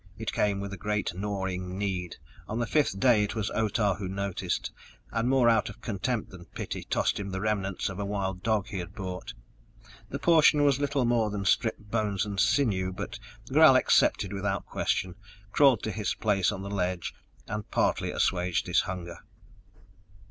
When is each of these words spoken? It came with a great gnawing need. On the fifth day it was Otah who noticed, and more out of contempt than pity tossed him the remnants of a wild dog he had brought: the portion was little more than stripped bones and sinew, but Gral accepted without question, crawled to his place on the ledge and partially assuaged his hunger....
It 0.17 0.33
came 0.33 0.59
with 0.59 0.73
a 0.73 0.77
great 0.77 1.13
gnawing 1.13 1.77
need. 1.77 2.15
On 2.49 2.57
the 2.57 2.65
fifth 2.65 2.99
day 2.99 3.21
it 3.21 3.35
was 3.35 3.51
Otah 3.51 3.93
who 3.99 4.07
noticed, 4.07 4.71
and 5.11 5.29
more 5.29 5.47
out 5.47 5.69
of 5.69 5.79
contempt 5.79 6.31
than 6.31 6.45
pity 6.45 6.83
tossed 6.83 7.19
him 7.19 7.29
the 7.29 7.39
remnants 7.39 7.87
of 7.87 7.99
a 7.99 8.03
wild 8.05 8.41
dog 8.41 8.65
he 8.69 8.79
had 8.79 8.95
brought: 8.95 9.35
the 10.09 10.17
portion 10.17 10.63
was 10.63 10.79
little 10.79 11.05
more 11.05 11.29
than 11.29 11.45
stripped 11.45 11.91
bones 11.91 12.25
and 12.25 12.39
sinew, 12.39 12.91
but 12.91 13.19
Gral 13.53 13.75
accepted 13.75 14.33
without 14.33 14.65
question, 14.65 15.13
crawled 15.51 15.83
to 15.83 15.91
his 15.91 16.15
place 16.15 16.51
on 16.51 16.63
the 16.63 16.71
ledge 16.71 17.13
and 17.47 17.69
partially 17.69 18.09
assuaged 18.09 18.65
his 18.65 18.79
hunger.... 18.79 19.19